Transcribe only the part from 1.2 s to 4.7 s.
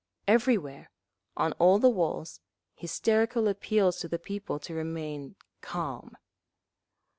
on all the walls, hysterical appeals to the people